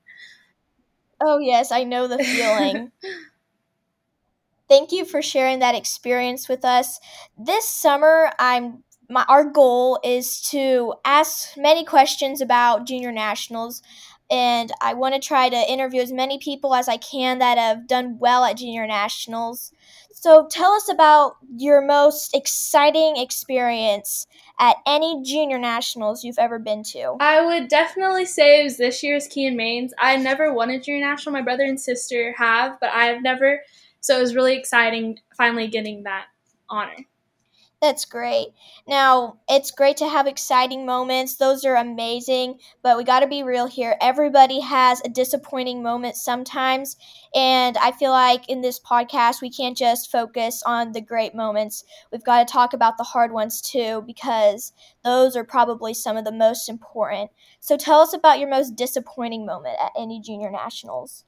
Oh 1.19 1.39
yes, 1.39 1.71
I 1.71 1.83
know 1.83 2.07
the 2.07 2.19
feeling. 2.19 2.91
Thank 4.69 4.91
you 4.91 5.05
for 5.05 5.21
sharing 5.21 5.59
that 5.59 5.75
experience 5.75 6.49
with 6.49 6.63
us. 6.65 6.99
This 7.37 7.65
summer, 7.65 8.31
I'm 8.39 8.83
my 9.09 9.25
our 9.27 9.45
goal 9.45 9.99
is 10.03 10.41
to 10.49 10.93
ask 11.05 11.57
many 11.57 11.83
questions 11.83 12.41
about 12.41 12.85
junior 12.85 13.11
nationals 13.11 13.81
and 14.29 14.71
I 14.81 14.93
want 14.93 15.15
to 15.15 15.19
try 15.19 15.49
to 15.49 15.71
interview 15.71 16.01
as 16.01 16.11
many 16.11 16.37
people 16.37 16.75
as 16.75 16.87
I 16.87 16.97
can 16.97 17.39
that 17.39 17.57
have 17.57 17.87
done 17.87 18.17
well 18.19 18.43
at 18.43 18.57
junior 18.57 18.85
nationals. 18.85 19.71
So 20.11 20.47
tell 20.49 20.71
us 20.71 20.89
about 20.89 21.37
your 21.55 21.81
most 21.81 22.35
exciting 22.35 23.17
experience 23.17 24.25
at 24.59 24.77
any 24.85 25.21
junior 25.23 25.59
nationals 25.59 26.23
you've 26.23 26.39
ever 26.39 26.59
been 26.59 26.83
to. 26.83 27.17
I 27.19 27.45
would 27.45 27.67
definitely 27.67 28.25
say 28.25 28.61
it 28.61 28.63
was 28.63 28.77
this 28.77 29.03
year's 29.03 29.27
Key 29.27 29.45
and 29.45 29.55
Mains. 29.55 29.93
I 29.99 30.17
never 30.17 30.51
won 30.51 30.71
a 30.71 30.79
junior 30.79 31.05
national. 31.05 31.33
My 31.33 31.43
brother 31.43 31.63
and 31.63 31.79
sister 31.79 32.33
have, 32.37 32.79
but 32.81 32.89
I 32.89 33.05
have 33.05 33.21
never 33.21 33.61
so 33.99 34.17
it 34.17 34.21
was 34.21 34.35
really 34.35 34.57
exciting 34.57 35.19
finally 35.37 35.67
getting 35.67 36.03
that 36.03 36.25
honor. 36.69 36.95
That's 37.81 38.05
great. 38.05 38.47
Now, 38.87 39.37
it's 39.47 39.69
great 39.69 39.97
to 39.97 40.07
have 40.07 40.25
exciting 40.25 40.83
moments. 40.83 41.35
Those 41.37 41.63
are 41.63 41.75
amazing, 41.75 42.59
but 42.81 42.97
we 42.97 43.03
got 43.03 43.19
to 43.19 43.27
be 43.27 43.43
real 43.43 43.67
here. 43.67 43.95
Everybody 44.01 44.61
has 44.61 44.99
a 45.05 45.09
disappointing 45.09 45.83
moment 45.83 46.15
sometimes, 46.15 46.97
and 47.35 47.77
I 47.77 47.91
feel 47.91 48.09
like 48.09 48.49
in 48.49 48.61
this 48.61 48.79
podcast, 48.79 49.41
we 49.43 49.51
can't 49.51 49.77
just 49.77 50.11
focus 50.11 50.63
on 50.65 50.93
the 50.93 51.01
great 51.01 51.35
moments. 51.35 51.83
We've 52.11 52.23
got 52.23 52.47
to 52.47 52.51
talk 52.51 52.73
about 52.73 52.97
the 52.97 53.03
hard 53.03 53.31
ones 53.31 53.61
too, 53.61 54.01
because 54.07 54.73
those 55.03 55.35
are 55.35 55.43
probably 55.43 55.93
some 55.93 56.17
of 56.17 56.25
the 56.25 56.31
most 56.31 56.69
important. 56.69 57.29
So, 57.59 57.77
tell 57.77 57.99
us 57.99 58.11
about 58.11 58.39
your 58.39 58.49
most 58.49 58.75
disappointing 58.75 59.45
moment 59.45 59.77
at 59.79 59.91
any 59.95 60.19
junior 60.19 60.49
nationals. 60.49 61.25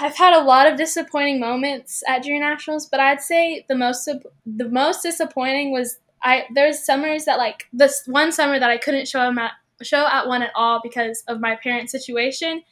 I've 0.00 0.16
had 0.16 0.34
a 0.34 0.44
lot 0.44 0.66
of 0.66 0.76
disappointing 0.76 1.40
moments 1.40 2.02
at 2.08 2.24
junior 2.24 2.40
nationals, 2.40 2.86
but 2.86 3.00
I'd 3.00 3.20
say 3.20 3.64
the 3.68 3.76
most 3.76 4.08
the 4.44 4.68
most 4.68 5.02
disappointing 5.02 5.72
was 5.72 5.98
I 6.22 6.44
there's 6.54 6.84
summers 6.84 7.24
that 7.24 7.38
like 7.38 7.68
this 7.72 8.02
one 8.06 8.32
summer 8.32 8.58
that 8.58 8.70
I 8.70 8.78
couldn't 8.78 9.08
show 9.08 9.20
at 9.20 9.52
show 9.82 10.06
at 10.06 10.26
one 10.26 10.42
at 10.42 10.52
all 10.54 10.80
because 10.82 11.22
of 11.28 11.40
my 11.40 11.56
parent 11.56 11.90
situation. 11.90 12.62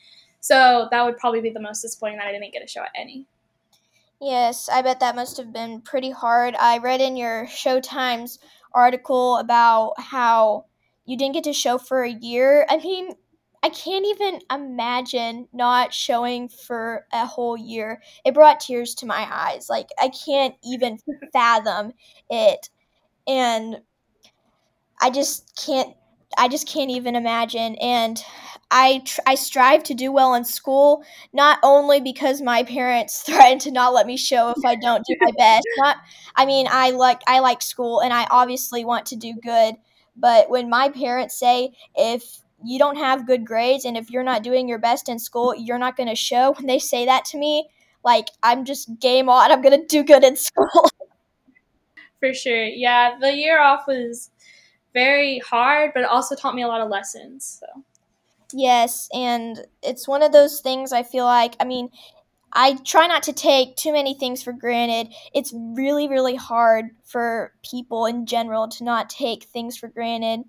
So 0.40 0.88
that 0.90 1.04
would 1.04 1.18
probably 1.18 1.40
be 1.40 1.50
the 1.50 1.60
most 1.60 1.82
disappointing 1.82 2.18
that 2.18 2.26
I 2.26 2.32
didn't 2.32 2.52
get 2.52 2.64
a 2.64 2.68
show 2.68 2.82
at 2.82 2.90
any. 2.94 3.26
Yes, 4.20 4.68
I 4.68 4.82
bet 4.82 5.00
that 5.00 5.16
must 5.16 5.36
have 5.38 5.52
been 5.52 5.80
pretty 5.80 6.10
hard. 6.10 6.54
I 6.54 6.78
read 6.78 7.00
in 7.00 7.16
your 7.16 7.46
Showtimes 7.46 8.38
article 8.72 9.38
about 9.38 9.94
how 9.98 10.66
you 11.06 11.16
didn't 11.16 11.34
get 11.34 11.44
to 11.44 11.52
show 11.52 11.78
for 11.78 12.02
a 12.02 12.10
year. 12.10 12.66
I 12.68 12.76
mean, 12.76 13.12
I 13.62 13.68
can't 13.68 14.06
even 14.06 14.40
imagine 14.50 15.48
not 15.52 15.92
showing 15.92 16.48
for 16.48 17.06
a 17.12 17.26
whole 17.26 17.56
year. 17.56 18.02
It 18.24 18.34
brought 18.34 18.60
tears 18.60 18.94
to 18.96 19.06
my 19.06 19.28
eyes. 19.30 19.68
Like 19.68 19.88
I 20.00 20.08
can't 20.08 20.54
even 20.64 20.98
fathom 21.32 21.92
it. 22.30 22.70
And 23.28 23.82
I 25.00 25.10
just 25.10 25.54
can't 25.56 25.94
I 26.38 26.46
just 26.46 26.68
can't 26.68 26.90
even 26.90 27.16
imagine 27.16 27.74
and 27.80 28.22
I 28.70 29.02
tr- 29.04 29.20
I 29.26 29.34
strive 29.34 29.82
to 29.84 29.94
do 29.94 30.12
well 30.12 30.34
in 30.34 30.44
school 30.44 31.02
not 31.32 31.58
only 31.64 32.00
because 32.00 32.40
my 32.40 32.62
parents 32.62 33.22
threaten 33.26 33.58
to 33.60 33.70
not 33.72 33.92
let 33.92 34.06
me 34.06 34.16
show 34.16 34.50
if 34.50 34.64
I 34.64 34.76
don't 34.76 35.04
do 35.04 35.16
my 35.20 35.32
best. 35.36 35.66
Not 35.78 35.96
I 36.36 36.46
mean 36.46 36.66
I 36.70 36.90
like 36.90 37.20
I 37.26 37.40
like 37.40 37.62
school 37.62 38.00
and 38.00 38.12
I 38.12 38.26
obviously 38.30 38.84
want 38.84 39.06
to 39.06 39.16
do 39.16 39.34
good, 39.42 39.74
but 40.16 40.48
when 40.50 40.68
my 40.70 40.88
parents 40.88 41.36
say 41.36 41.72
if 41.96 42.40
you 42.64 42.78
don't 42.78 42.96
have 42.96 43.26
good 43.26 43.44
grades 43.44 43.84
and 43.84 43.96
if 43.96 44.10
you're 44.10 44.22
not 44.22 44.42
doing 44.42 44.68
your 44.68 44.78
best 44.78 45.08
in 45.08 45.18
school, 45.18 45.54
you're 45.54 45.78
not 45.78 45.96
going 45.96 46.08
to 46.08 46.14
show. 46.14 46.52
When 46.56 46.66
they 46.66 46.78
say 46.78 47.06
that 47.06 47.24
to 47.26 47.38
me, 47.38 47.68
like 48.04 48.28
I'm 48.42 48.64
just 48.64 48.98
game 48.98 49.28
on, 49.28 49.50
I'm 49.50 49.62
going 49.62 49.80
to 49.80 49.86
do 49.86 50.02
good 50.04 50.24
in 50.24 50.36
school. 50.48 50.88
For 52.18 52.34
sure. 52.34 52.64
Yeah, 52.64 53.16
the 53.18 53.32
year 53.32 53.60
off 53.60 53.86
was 53.86 54.30
very 54.92 55.38
hard, 55.38 55.92
but 55.94 56.00
it 56.00 56.08
also 56.08 56.34
taught 56.34 56.54
me 56.54 56.62
a 56.62 56.68
lot 56.68 56.80
of 56.80 56.90
lessons. 56.90 57.60
So 57.60 57.82
Yes, 58.52 59.08
and 59.12 59.64
it's 59.82 60.08
one 60.08 60.22
of 60.22 60.32
those 60.32 60.60
things 60.60 60.92
I 60.92 61.02
feel 61.02 61.24
like, 61.24 61.54
I 61.60 61.64
mean, 61.64 61.90
I 62.52 62.74
try 62.84 63.06
not 63.06 63.22
to 63.24 63.32
take 63.32 63.76
too 63.76 63.92
many 63.92 64.14
things 64.14 64.42
for 64.42 64.52
granted. 64.52 65.14
It's 65.32 65.52
really, 65.54 66.08
really 66.08 66.34
hard 66.34 66.90
for 67.04 67.52
people 67.62 68.06
in 68.06 68.26
general 68.26 68.68
to 68.68 68.84
not 68.84 69.08
take 69.08 69.44
things 69.44 69.76
for 69.76 69.88
granted. 69.88 70.40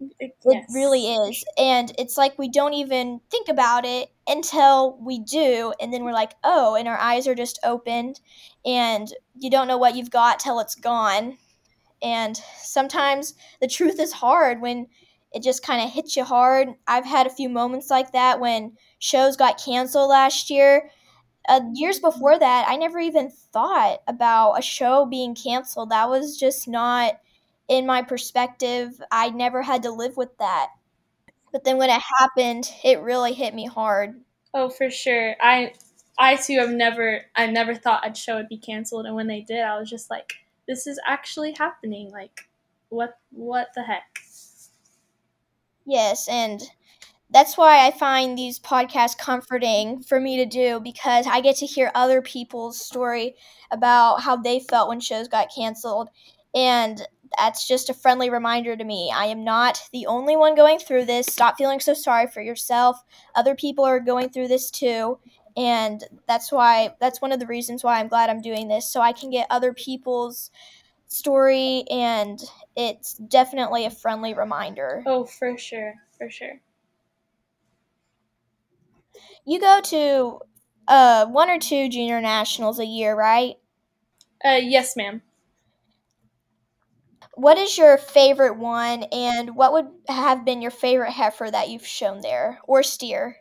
It 0.00 0.36
yes. 0.44 0.70
really 0.72 1.12
is. 1.12 1.44
And 1.56 1.92
it's 1.98 2.16
like 2.16 2.38
we 2.38 2.48
don't 2.48 2.74
even 2.74 3.20
think 3.30 3.48
about 3.48 3.84
it 3.84 4.10
until 4.26 4.96
we 5.00 5.18
do. 5.18 5.72
And 5.80 5.92
then 5.92 6.04
we're 6.04 6.12
like, 6.12 6.34
oh, 6.44 6.76
and 6.76 6.86
our 6.86 6.98
eyes 6.98 7.26
are 7.26 7.34
just 7.34 7.58
opened. 7.64 8.20
And 8.64 9.12
you 9.38 9.50
don't 9.50 9.68
know 9.68 9.78
what 9.78 9.96
you've 9.96 10.10
got 10.10 10.38
till 10.38 10.60
it's 10.60 10.74
gone. 10.74 11.38
And 12.00 12.40
sometimes 12.62 13.34
the 13.60 13.66
truth 13.66 13.98
is 13.98 14.12
hard 14.12 14.60
when 14.60 14.86
it 15.32 15.42
just 15.42 15.64
kind 15.64 15.82
of 15.82 15.90
hits 15.90 16.16
you 16.16 16.24
hard. 16.24 16.68
I've 16.86 17.04
had 17.04 17.26
a 17.26 17.30
few 17.30 17.48
moments 17.48 17.90
like 17.90 18.12
that 18.12 18.40
when 18.40 18.76
shows 18.98 19.36
got 19.36 19.62
canceled 19.62 20.10
last 20.10 20.48
year. 20.48 20.90
Uh, 21.48 21.60
years 21.74 21.98
before 21.98 22.38
that, 22.38 22.66
I 22.68 22.76
never 22.76 22.98
even 22.98 23.30
thought 23.30 23.98
about 24.06 24.52
a 24.58 24.62
show 24.62 25.06
being 25.06 25.34
canceled. 25.34 25.90
That 25.90 26.08
was 26.08 26.38
just 26.38 26.68
not 26.68 27.14
in 27.68 27.86
my 27.86 28.02
perspective. 28.02 29.00
I 29.10 29.30
never 29.30 29.62
had 29.62 29.82
to 29.84 29.90
live 29.90 30.16
with 30.16 30.36
that. 30.38 30.68
But 31.52 31.64
then 31.64 31.78
when 31.78 31.90
it 31.90 32.02
happened, 32.18 32.70
it 32.84 33.00
really 33.00 33.34
hit 33.34 33.54
me 33.54 33.66
hard. 33.66 34.20
Oh, 34.54 34.68
for 34.70 34.90
sure. 34.90 35.36
I 35.40 35.72
I 36.18 36.36
too 36.36 36.58
have 36.58 36.70
never 36.70 37.22
I 37.36 37.46
never 37.46 37.74
thought 37.74 38.08
a 38.08 38.14
show 38.14 38.36
would 38.36 38.48
be 38.48 38.58
canceled 38.58 39.06
and 39.06 39.14
when 39.14 39.26
they 39.26 39.40
did, 39.42 39.60
I 39.62 39.78
was 39.78 39.88
just 39.90 40.10
like 40.10 40.34
this 40.66 40.86
is 40.86 40.98
actually 41.06 41.52
happening. 41.52 42.10
Like 42.10 42.48
what 42.88 43.18
what 43.30 43.68
the 43.74 43.82
heck? 43.82 44.20
Yes, 45.86 46.28
and 46.28 46.62
that's 47.30 47.56
why 47.58 47.86
I 47.86 47.92
find 47.92 48.38
these 48.38 48.58
podcasts 48.60 49.18
comforting 49.18 50.02
for 50.02 50.20
me 50.20 50.36
to 50.38 50.46
do 50.46 50.80
because 50.80 51.26
I 51.26 51.40
get 51.42 51.56
to 51.58 51.66
hear 51.66 51.92
other 51.94 52.22
people's 52.22 52.80
story 52.80 53.36
about 53.70 54.22
how 54.22 54.36
they 54.36 54.60
felt 54.60 54.88
when 54.88 55.00
shows 55.00 55.28
got 55.28 55.54
canceled. 55.54 56.10
And 56.54 57.06
that's 57.36 57.66
just 57.66 57.90
a 57.90 57.94
friendly 57.94 58.30
reminder 58.30 58.76
to 58.76 58.84
me. 58.84 59.12
I 59.14 59.26
am 59.26 59.44
not 59.44 59.80
the 59.92 60.06
only 60.06 60.36
one 60.36 60.54
going 60.54 60.78
through 60.78 61.04
this. 61.04 61.26
Stop 61.26 61.56
feeling 61.58 61.80
so 61.80 61.94
sorry 61.94 62.26
for 62.26 62.40
yourself. 62.40 63.02
Other 63.34 63.54
people 63.54 63.84
are 63.84 64.00
going 64.00 64.30
through 64.30 64.48
this 64.48 64.70
too. 64.70 65.18
And 65.56 66.02
that's 66.26 66.52
why, 66.52 66.94
that's 67.00 67.20
one 67.20 67.32
of 67.32 67.40
the 67.40 67.46
reasons 67.46 67.82
why 67.82 67.98
I'm 67.98 68.08
glad 68.08 68.30
I'm 68.30 68.40
doing 68.40 68.68
this. 68.68 68.88
So 68.88 69.00
I 69.00 69.12
can 69.12 69.30
get 69.30 69.46
other 69.50 69.72
people's 69.72 70.50
story 71.08 71.84
and 71.90 72.40
it's 72.76 73.14
definitely 73.14 73.84
a 73.84 73.90
friendly 73.90 74.34
reminder. 74.34 75.02
Oh, 75.06 75.24
for 75.24 75.58
sure. 75.58 75.94
For 76.16 76.30
sure. 76.30 76.60
You 79.44 79.60
go 79.60 79.80
to 79.80 80.40
uh, 80.86 81.26
one 81.26 81.50
or 81.50 81.58
two 81.58 81.88
junior 81.88 82.20
nationals 82.20 82.78
a 82.78 82.86
year, 82.86 83.16
right? 83.16 83.56
Uh, 84.44 84.60
yes, 84.62 84.94
ma'am. 84.96 85.22
What 87.38 87.56
is 87.56 87.78
your 87.78 87.98
favorite 87.98 88.58
one, 88.58 89.04
and 89.12 89.54
what 89.54 89.72
would 89.72 89.86
have 90.08 90.44
been 90.44 90.60
your 90.60 90.72
favorite 90.72 91.12
heifer 91.12 91.48
that 91.48 91.68
you've 91.68 91.86
shown 91.86 92.20
there, 92.20 92.58
or 92.66 92.82
steer? 92.82 93.36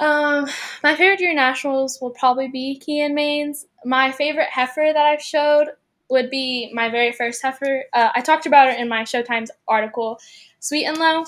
Um, 0.00 0.46
my 0.82 0.96
favorite 0.96 1.18
junior 1.18 1.34
nationals 1.34 1.98
will 2.00 2.12
probably 2.12 2.48
be 2.48 2.78
Key 2.78 3.02
and 3.02 3.14
Mains. 3.14 3.66
My 3.84 4.12
favorite 4.12 4.48
heifer 4.48 4.92
that 4.94 4.96
I've 4.96 5.20
showed 5.20 5.66
would 6.08 6.30
be 6.30 6.70
my 6.72 6.88
very 6.88 7.12
first 7.12 7.42
heifer. 7.42 7.84
Uh, 7.92 8.12
I 8.14 8.22
talked 8.22 8.46
about 8.46 8.72
her 8.72 8.74
in 8.74 8.88
my 8.88 9.02
Showtimes 9.02 9.50
article, 9.68 10.18
Sweet 10.60 10.86
and 10.86 10.96
Low. 10.96 11.24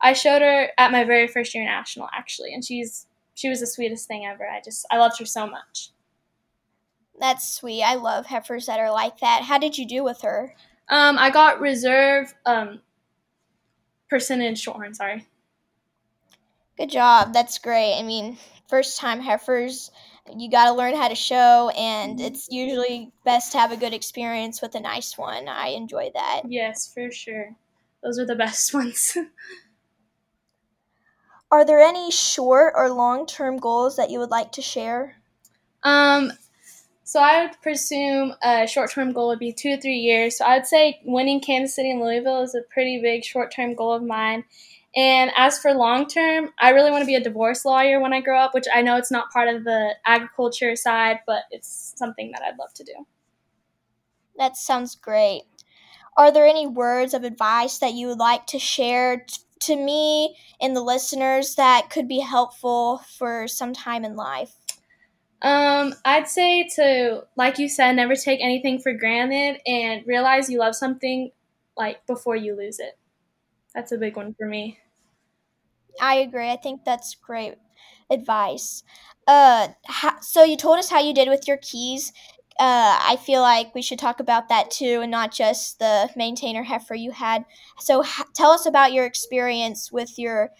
I 0.00 0.14
showed 0.14 0.40
her 0.40 0.68
at 0.78 0.92
my 0.92 1.04
very 1.04 1.28
first 1.28 1.54
year 1.54 1.66
national 1.66 2.08
actually, 2.14 2.54
and 2.54 2.64
she's 2.64 3.06
she 3.34 3.50
was 3.50 3.60
the 3.60 3.66
sweetest 3.66 4.08
thing 4.08 4.24
ever. 4.24 4.48
I 4.48 4.62
just 4.64 4.86
I 4.90 4.96
loved 4.96 5.18
her 5.18 5.26
so 5.26 5.46
much. 5.46 5.90
That's 7.20 7.46
sweet. 7.46 7.82
I 7.82 7.96
love 7.96 8.26
heifers 8.26 8.64
that 8.64 8.80
are 8.80 8.90
like 8.90 9.20
that. 9.20 9.42
How 9.42 9.58
did 9.58 9.76
you 9.76 9.86
do 9.86 10.02
with 10.02 10.22
her? 10.22 10.54
Um, 10.92 11.18
I 11.18 11.30
got 11.30 11.60
reserve 11.60 12.32
um 12.46 12.80
percentage 14.08 14.60
shorthorn. 14.60 14.94
Sorry. 14.94 15.26
Good 16.76 16.90
job. 16.90 17.32
That's 17.32 17.58
great. 17.58 17.98
I 17.98 18.02
mean, 18.02 18.38
first 18.68 18.98
time 18.98 19.20
heifers 19.20 19.90
you 20.36 20.50
got 20.50 20.66
to 20.66 20.72
learn 20.72 20.94
how 20.94 21.08
to 21.08 21.14
show 21.14 21.70
and 21.76 22.18
mm-hmm. 22.18 22.26
it's 22.26 22.48
usually 22.50 23.12
best 23.24 23.52
to 23.52 23.58
have 23.58 23.72
a 23.72 23.76
good 23.76 23.92
experience 23.92 24.62
with 24.62 24.74
a 24.74 24.80
nice 24.80 25.18
one 25.18 25.48
i 25.48 25.68
enjoy 25.68 26.10
that 26.14 26.42
yes 26.48 26.92
for 26.92 27.10
sure 27.10 27.54
those 28.02 28.18
are 28.18 28.26
the 28.26 28.36
best 28.36 28.72
ones 28.74 29.16
are 31.50 31.64
there 31.64 31.80
any 31.80 32.10
short 32.10 32.72
or 32.76 32.90
long 32.90 33.26
term 33.26 33.58
goals 33.58 33.96
that 33.96 34.10
you 34.10 34.18
would 34.18 34.30
like 34.30 34.52
to 34.52 34.62
share 34.62 35.16
um 35.82 36.32
so 37.12 37.20
I 37.20 37.42
would 37.42 37.60
presume 37.60 38.32
a 38.42 38.66
short 38.66 38.90
term 38.90 39.12
goal 39.12 39.28
would 39.28 39.38
be 39.38 39.52
two 39.52 39.76
to 39.76 39.82
three 39.82 39.98
years. 39.98 40.38
So 40.38 40.46
I'd 40.46 40.66
say 40.66 40.98
winning 41.04 41.42
Kansas 41.42 41.76
City 41.76 41.90
and 41.90 42.00
Louisville 42.00 42.40
is 42.40 42.54
a 42.54 42.62
pretty 42.72 43.02
big 43.02 43.22
short 43.22 43.52
term 43.54 43.74
goal 43.74 43.92
of 43.92 44.02
mine. 44.02 44.44
And 44.96 45.30
as 45.36 45.58
for 45.58 45.74
long 45.74 46.08
term, 46.08 46.54
I 46.58 46.70
really 46.70 46.90
want 46.90 47.02
to 47.02 47.06
be 47.06 47.14
a 47.14 47.22
divorce 47.22 47.66
lawyer 47.66 48.00
when 48.00 48.14
I 48.14 48.22
grow 48.22 48.38
up, 48.38 48.54
which 48.54 48.64
I 48.74 48.80
know 48.80 48.96
it's 48.96 49.10
not 49.10 49.30
part 49.30 49.54
of 49.54 49.64
the 49.64 49.90
agriculture 50.06 50.74
side, 50.74 51.18
but 51.26 51.42
it's 51.50 51.92
something 51.98 52.32
that 52.32 52.40
I'd 52.40 52.58
love 52.58 52.72
to 52.76 52.84
do. 52.84 53.06
That 54.38 54.56
sounds 54.56 54.94
great. 54.94 55.42
Are 56.16 56.32
there 56.32 56.46
any 56.46 56.66
words 56.66 57.12
of 57.12 57.24
advice 57.24 57.76
that 57.80 57.92
you 57.92 58.06
would 58.06 58.20
like 58.20 58.46
to 58.46 58.58
share 58.58 59.18
t- 59.18 59.42
to 59.60 59.76
me 59.76 60.34
and 60.62 60.74
the 60.74 60.80
listeners 60.80 61.56
that 61.56 61.90
could 61.90 62.08
be 62.08 62.20
helpful 62.20 63.02
for 63.18 63.46
some 63.48 63.74
time 63.74 64.02
in 64.02 64.16
life? 64.16 64.61
Um, 65.42 65.94
I'd 66.04 66.28
say 66.28 66.68
to, 66.76 67.24
like 67.36 67.58
you 67.58 67.68
said, 67.68 67.92
never 67.96 68.14
take 68.14 68.40
anything 68.40 68.78
for 68.78 68.92
granted 68.92 69.60
and 69.66 70.06
realize 70.06 70.48
you 70.48 70.58
love 70.58 70.76
something 70.76 71.32
like 71.76 72.06
before 72.06 72.36
you 72.36 72.56
lose 72.56 72.78
it. 72.78 72.96
That's 73.74 73.92
a 73.92 73.98
big 73.98 74.16
one 74.16 74.34
for 74.38 74.46
me. 74.46 74.78
I 76.00 76.16
agree. 76.16 76.50
I 76.50 76.56
think 76.56 76.84
that's 76.84 77.14
great 77.14 77.54
advice. 78.10 78.82
Uh, 79.26 79.68
ha- 79.86 80.18
so 80.20 80.44
you 80.44 80.56
told 80.56 80.78
us 80.78 80.90
how 80.90 81.00
you 81.00 81.14
did 81.14 81.28
with 81.28 81.46
your 81.48 81.56
Chis. 81.56 82.12
Uh, 82.58 82.98
I 83.00 83.16
feel 83.24 83.40
like 83.40 83.74
we 83.74 83.82
should 83.82 83.98
talk 83.98 84.20
about 84.20 84.48
that 84.48 84.70
too, 84.70 85.00
and 85.00 85.10
not 85.10 85.32
just 85.32 85.78
the 85.78 86.10
MaineTainer 86.16 86.64
heifer 86.64 86.94
you 86.94 87.10
had. 87.10 87.44
So 87.78 88.02
ha- 88.02 88.26
tell 88.34 88.50
us 88.50 88.66
about 88.66 88.92
your 88.92 89.06
experience 89.06 89.90
with 89.90 90.18
your 90.18 90.50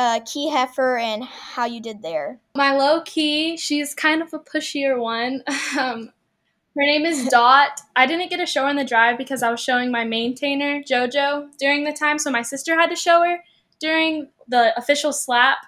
uh, 0.00 0.20
Chi 0.20 0.50
heifer 0.50 0.96
and 0.96 1.24
how 1.24 1.66
you 1.66 1.78
did 1.78 2.00
there. 2.00 2.40
My 2.56 2.72
low 2.74 3.00
Chi, 3.00 3.56
she's 3.56 3.94
kind 3.94 4.22
of 4.22 4.32
a 4.32 4.38
pushier 4.38 4.98
one. 4.98 5.42
um, 5.78 6.10
her 6.74 6.82
name 6.82 7.04
is 7.04 7.28
Dot. 7.28 7.80
I 7.94 8.06
didn't 8.06 8.30
get 8.30 8.38
to 8.38 8.46
show 8.46 8.66
in 8.68 8.76
the 8.76 8.84
drive 8.84 9.18
because 9.18 9.42
I 9.42 9.50
was 9.50 9.60
showing 9.60 9.90
my 9.90 10.06
MaineTainer, 10.06 10.86
JoJo, 10.88 11.50
during 11.58 11.84
the 11.84 11.92
time, 11.92 12.18
so 12.18 12.30
my 12.30 12.40
sister 12.40 12.80
had 12.80 12.88
to 12.88 12.96
show 12.96 13.22
her 13.22 13.40
during 13.78 14.28
the 14.48 14.76
official 14.78 15.12
slap, 15.12 15.58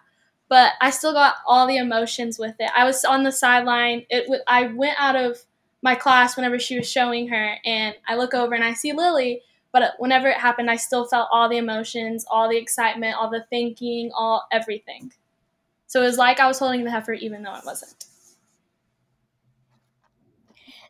but 0.48 0.72
I 0.80 0.88
still 0.90 1.12
got 1.12 1.36
all 1.46 1.66
the 1.66 1.76
emotions 1.76 2.38
with 2.38 2.54
it. 2.58 2.70
I 2.74 2.84
was 2.84 3.04
on 3.04 3.24
the 3.24 3.32
sideline. 3.32 4.06
It 4.08 4.22
w- 4.22 4.42
I 4.46 4.68
went 4.68 4.96
out 4.98 5.16
of 5.16 5.42
my 5.82 5.94
class 5.94 6.36
whenever 6.36 6.58
she 6.58 6.78
was 6.78 6.90
showing 6.90 7.28
her, 7.28 7.56
and 7.66 7.96
I 8.08 8.16
look 8.16 8.32
over 8.32 8.54
and 8.54 8.64
I 8.64 8.72
see 8.72 8.92
Lily. 8.94 9.42
But 9.72 9.94
whenever 9.98 10.28
it 10.28 10.36
happened, 10.38 10.70
I 10.70 10.76
still 10.76 11.06
felt 11.06 11.28
all 11.32 11.48
the 11.48 11.56
emotions, 11.56 12.24
all 12.30 12.48
the 12.48 12.58
excitement, 12.58 13.16
all 13.16 13.30
the 13.30 13.44
thinking, 13.50 14.10
all 14.14 14.46
everything. 14.52 15.12
So 15.86 16.02
it 16.02 16.06
was 16.06 16.18
like 16.18 16.40
I 16.40 16.48
was 16.48 16.58
holding 16.58 16.84
the 16.84 16.90
heifer, 16.90 17.14
even 17.14 17.42
though 17.42 17.54
it 17.54 17.64
wasn't. 17.66 18.04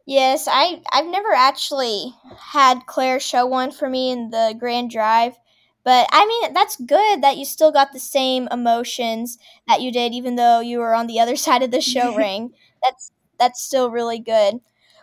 Yes, 0.04 0.48
I 0.50 0.82
I've 0.92 1.06
never 1.06 1.32
actually 1.32 2.14
had 2.52 2.86
Claire 2.86 3.20
show 3.20 3.46
one 3.46 3.70
for 3.70 3.88
me 3.88 4.10
in 4.10 4.30
the 4.30 4.54
Grand 4.58 4.90
Drive, 4.90 5.38
but 5.84 6.08
I 6.10 6.26
mean, 6.26 6.52
that's 6.52 6.76
good 6.76 7.22
that 7.22 7.36
you 7.36 7.44
still 7.44 7.70
got 7.72 7.92
the 7.92 8.00
same 8.00 8.48
emotions 8.50 9.38
that 9.68 9.80
you 9.80 9.92
did, 9.92 10.12
even 10.12 10.36
though 10.36 10.60
you 10.60 10.78
were 10.80 10.94
on 10.94 11.06
the 11.06 11.20
other 11.20 11.36
side 11.46 11.62
of 11.62 11.70
the 11.70 11.80
show 11.80 12.12
ring. 12.16 12.52
That's 12.82 13.12
that's 13.38 13.62
still 13.62 13.90
really 13.90 14.18
good. 14.18 14.60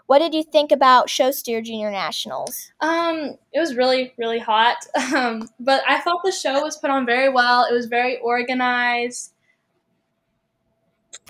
What 0.09 0.17
did 0.17 0.33
you 0.33 0.41
think 0.41 0.71
about 0.71 1.07
Show 1.07 1.29
Steer 1.29 1.61
Junior 1.61 1.91
Nationals? 1.91 2.71
Um, 2.81 3.37
it 3.53 3.59
was 3.59 3.75
really 3.75 4.11
really 4.17 4.39
hot, 4.39 4.77
um, 5.15 5.47
but 5.59 5.83
I 5.87 5.99
thought 5.99 6.21
the 6.23 6.31
show 6.31 6.63
was 6.63 6.77
put 6.77 6.89
on 6.89 7.05
very 7.05 7.29
well. 7.29 7.67
It 7.69 7.73
was 7.75 7.85
very 7.85 8.17
organized. 8.17 9.33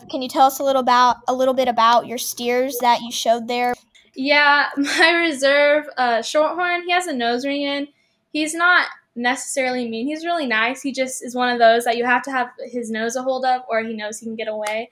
Can 0.10 0.22
you 0.22 0.30
tell 0.30 0.48
us 0.48 0.60
a 0.60 0.64
little 0.64 0.80
about 0.80 1.18
a 1.28 1.34
little 1.34 1.54
bit 1.54 1.68
about 1.68 2.08
your 2.08 2.18
steers 2.18 2.78
that 2.80 3.02
you 3.02 3.12
showed 3.12 3.50
there? 3.50 3.74
Yeah, 4.16 4.70
my 4.78 5.12
reserve 5.12 5.84
uh, 5.98 6.20
Shorthorn. 6.20 6.86
He 6.86 6.92
has 6.92 7.06
a 7.06 7.14
nose 7.14 7.46
ring 7.46 7.64
in. 7.64 7.90
He's 8.32 8.54
not 8.54 8.88
necessarily 9.14 9.90
mean. 9.90 10.08
He's 10.08 10.24
really 10.24 10.48
nice. 10.48 10.82
He 10.82 10.94
just 10.94 11.22
is 11.22 11.36
one 11.36 11.50
of 11.50 11.60
those 11.60 11.84
that 11.84 11.98
you 11.98 12.06
have 12.06 12.24
to 12.24 12.32
have 12.32 12.48
his 12.64 12.90
nose 12.90 13.18
a 13.18 13.24
hold 13.24 13.44
of, 13.44 13.64
or 13.70 13.84
he 13.84 13.94
knows 13.94 14.20
he 14.20 14.26
can 14.26 14.38
get 14.38 14.48
away. 14.48 14.90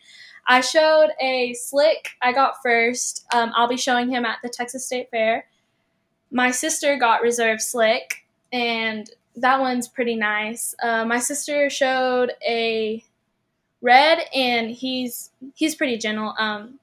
I 0.47 0.61
showed 0.61 1.09
a 1.21 1.53
slick. 1.53 2.09
I 2.21 2.31
got 2.31 2.61
first. 2.63 3.25
Um, 3.33 3.51
I'll 3.55 3.67
be 3.67 3.77
showing 3.77 4.09
him 4.09 4.25
at 4.25 4.39
the 4.41 4.49
Texas 4.49 4.85
State 4.85 5.09
Fair. 5.11 5.45
My 6.31 6.51
sister 6.51 6.97
got 6.97 7.21
reserve 7.21 7.61
slick, 7.61 8.25
and 8.51 9.09
that 9.35 9.59
one's 9.59 9.87
pretty 9.87 10.15
nice. 10.15 10.73
Uh, 10.81 11.05
my 11.05 11.19
sister 11.19 11.69
showed 11.69 12.31
a 12.47 13.03
Red, 13.81 14.19
and 14.33 14.71
he's 14.71 15.31
he's 15.53 15.75
pretty 15.75 15.97
gentle. 15.97 16.33
Um, 16.39 16.79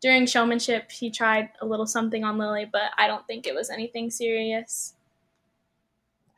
during 0.00 0.26
showmanship, 0.26 0.90
he 0.90 1.10
tried 1.10 1.50
a 1.60 1.66
little 1.66 1.86
something 1.86 2.24
on 2.24 2.36
Lily, 2.36 2.66
but 2.70 2.90
I 2.98 3.06
don't 3.06 3.26
think 3.26 3.46
it 3.46 3.54
was 3.54 3.70
anything 3.70 4.10
serious. 4.10 4.94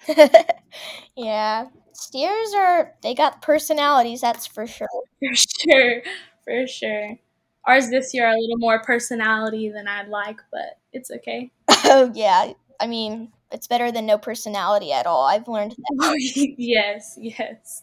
yeah, 1.16 1.66
steers 1.92 2.54
are 2.54 2.94
they 3.02 3.14
got 3.14 3.42
personalities, 3.42 4.20
that's 4.20 4.46
for 4.46 4.66
sure. 4.66 4.87
For 5.20 5.35
sure, 5.35 6.02
for 6.46 6.66
sure. 6.66 7.18
Ours 7.66 7.90
this 7.90 8.14
year 8.14 8.26
are 8.26 8.34
a 8.34 8.40
little 8.40 8.58
more 8.58 8.80
personality 8.82 9.68
than 9.68 9.88
I'd 9.88 10.08
like, 10.08 10.40
but 10.52 10.78
it's 10.92 11.10
okay. 11.10 11.50
oh 11.68 12.10
yeah, 12.14 12.52
I 12.80 12.86
mean 12.86 13.32
it's 13.50 13.66
better 13.66 13.92
than 13.92 14.06
no 14.06 14.18
personality 14.18 14.92
at 14.92 15.06
all. 15.06 15.26
I've 15.26 15.48
learned 15.48 15.72
that. 15.72 16.54
yes, 16.56 17.16
yes. 17.20 17.82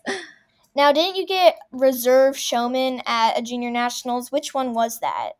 Now, 0.75 0.91
didn't 0.91 1.15
you 1.15 1.25
get 1.25 1.57
reserve 1.71 2.37
showman 2.37 3.01
at 3.05 3.37
a 3.37 3.41
junior 3.41 3.71
nationals? 3.71 4.31
Which 4.31 4.53
one 4.53 4.73
was 4.73 4.99
that? 4.99 5.33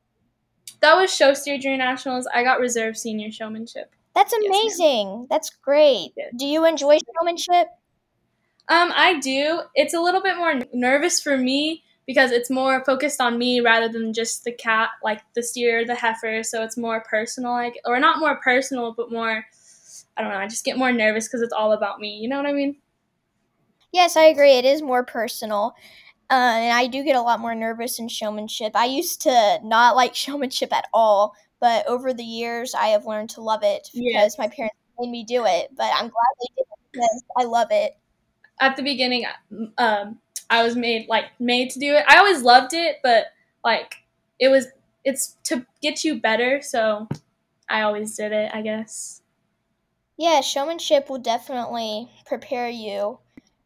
That 0.82 0.96
was 0.96 1.13
show 1.13 1.34
steer 1.34 1.58
junior 1.58 1.77
nationals. 1.77 2.27
I 2.34 2.44
got 2.44 2.60
reserve 2.60 2.98
senior 2.98 3.32
showmanship. 3.32 3.94
That's 4.13 4.34
amazing. 4.34 5.20
Yes, 5.22 5.27
That's 5.30 5.50
great. 5.50 6.12
Yes. 6.15 6.34
Do 6.38 6.46
you 6.46 6.65
enjoy 6.65 7.00
showmanship? 7.18 7.68
Um, 8.70 8.92
I 8.96 9.20
do. 9.20 9.62
It's 9.75 9.94
a 9.94 10.00
little 10.00 10.22
bit 10.22 10.38
more 10.38 10.62
nervous 10.74 11.22
for 11.22 11.38
me 11.38 11.84
because 12.06 12.32
it's 12.32 12.50
more 12.50 12.84
focused 12.84 13.22
on 13.22 13.38
me 13.38 13.62
rather 13.62 13.88
than 13.88 14.14
just 14.14 14.44
the 14.44 14.52
cat, 14.52 14.90
like 15.04 15.22
the 15.36 15.44
steer, 15.44 15.86
the 15.86 15.96
heifer. 15.96 16.44
So 16.44 16.64
it's 16.64 16.78
more 16.78 17.04
personal, 17.10 17.52
like, 17.52 17.80
or 17.86 18.00
not 18.00 18.20
more 18.20 18.40
personal, 18.44 18.94
but 18.94 19.12
more. 19.12 19.46
I 20.16 20.22
don't 20.22 20.32
know. 20.32 20.38
I 20.38 20.48
just 20.48 20.66
get 20.66 20.78
more 20.78 20.92
nervous 20.92 21.28
because 21.28 21.42
it's 21.42 21.54
all 21.54 21.72
about 21.72 22.00
me. 22.00 22.18
You 22.18 22.30
know 22.30 22.38
what 22.38 22.46
I 22.46 22.54
mean? 22.54 22.76
Yes, 23.92 24.18
I 24.18 24.24
agree. 24.26 24.54
It 24.54 24.66
is 24.66 24.82
more 24.82 25.04
personal. 25.04 25.76
Uh, 26.30 26.58
and 26.58 26.74
I 26.74 26.88
do 26.88 27.04
get 27.04 27.16
a 27.16 27.22
lot 27.22 27.40
more 27.40 27.56
nervous 27.56 28.00
in 28.00 28.08
showmanship. 28.08 28.72
I 28.76 28.86
used 28.86 29.22
to 29.22 29.60
not 29.64 29.96
like 29.96 30.16
showmanship 30.16 30.74
at 30.74 30.88
all, 30.94 31.36
but 31.60 31.88
over 31.88 32.14
the 32.14 32.24
years, 32.24 32.74
I 32.74 32.88
have 32.88 33.06
learned 33.06 33.30
to 33.32 33.42
love 33.42 33.62
it 33.64 33.88
because 33.94 34.12
yes. 34.12 34.38
my 34.38 34.48
parents 34.48 34.76
made 35.00 35.10
me 35.10 35.24
do 35.24 35.46
it. 35.46 35.70
But 35.76 35.92
I'm 35.94 36.10
glad 36.10 36.34
they 36.42 36.48
did 36.58 36.62
it 36.62 36.92
because 36.92 37.24
I 37.38 37.44
love 37.44 37.68
it. 37.72 37.94
At 38.60 38.76
the 38.76 38.84
beginning, 38.84 39.26
um, 39.78 40.20
I 40.50 40.64
was 40.64 40.76
made 40.76 41.08
like 41.08 41.26
made 41.40 41.70
to 41.72 41.80
do 41.80 41.94
it. 41.96 42.06
I 42.08 42.18
always 42.18 42.42
loved 42.44 42.74
it, 42.74 42.98
but 43.04 43.28
like 43.64 43.96
it 44.40 44.50
was 44.50 44.68
it's 45.04 45.38
to 45.46 45.66
get 45.82 46.04
you 46.04 46.20
better, 46.20 46.62
so 46.62 47.08
I 47.70 47.82
always 47.82 48.16
did 48.16 48.32
it. 48.32 48.52
I 48.54 48.62
guess. 48.62 49.22
Yeah, 50.18 50.42
showmanship 50.42 51.10
will 51.10 51.20
definitely 51.20 52.10
prepare 52.26 52.70
you 52.70 53.20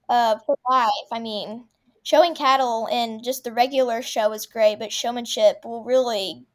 uh, 0.10 0.38
for 0.46 0.58
life. 0.70 0.90
I 1.12 1.20
mean, 1.20 1.66
showing 2.04 2.36
cattle 2.36 2.88
in 2.92 3.24
just 3.24 3.44
the 3.44 3.54
regular 3.54 4.02
show 4.02 4.32
is 4.34 4.46
great, 4.46 4.80
but 4.80 4.92
showmanship 4.94 5.66
will 5.66 5.84
really 5.84 6.46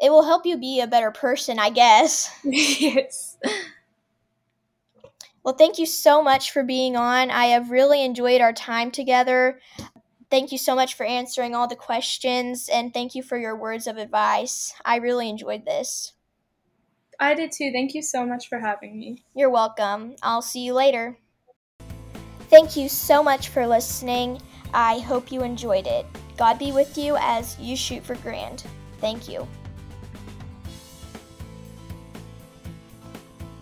it 0.00 0.10
will 0.10 0.24
help 0.24 0.46
you 0.46 0.58
be 0.58 0.80
a 0.80 0.86
better 0.88 1.10
person, 1.12 1.58
I 1.58 1.70
guess. 1.70 2.30
yes. 2.44 3.38
Well, 5.44 5.54
thank 5.54 5.78
you 5.78 5.84
so 5.84 6.22
much 6.22 6.50
for 6.52 6.62
being 6.62 6.96
on. 6.96 7.30
I 7.30 7.46
have 7.46 7.70
really 7.70 8.02
enjoyed 8.02 8.40
our 8.40 8.54
time 8.54 8.90
together. 8.90 9.60
Thank 10.30 10.50
you 10.50 10.58
so 10.58 10.74
much 10.74 10.94
for 10.94 11.04
answering 11.04 11.54
all 11.54 11.68
the 11.68 11.76
questions 11.76 12.70
and 12.72 12.94
thank 12.94 13.14
you 13.14 13.22
for 13.22 13.36
your 13.36 13.54
words 13.54 13.86
of 13.86 13.98
advice. 13.98 14.72
I 14.86 14.96
really 14.96 15.28
enjoyed 15.28 15.66
this. 15.66 16.14
I 17.20 17.34
did 17.34 17.52
too. 17.52 17.70
Thank 17.72 17.94
you 17.94 18.02
so 18.02 18.24
much 18.24 18.48
for 18.48 18.58
having 18.58 18.98
me. 18.98 19.22
You're 19.34 19.50
welcome. 19.50 20.16
I'll 20.22 20.42
see 20.42 20.64
you 20.64 20.72
later. 20.72 21.18
Thank 22.48 22.74
you 22.74 22.88
so 22.88 23.22
much 23.22 23.48
for 23.48 23.66
listening. 23.66 24.40
I 24.72 24.98
hope 25.00 25.30
you 25.30 25.42
enjoyed 25.42 25.86
it. 25.86 26.06
God 26.38 26.58
be 26.58 26.72
with 26.72 26.96
you 26.96 27.16
as 27.20 27.58
you 27.60 27.76
shoot 27.76 28.02
for 28.02 28.16
grand. 28.16 28.64
Thank 28.98 29.28
you. 29.28 29.46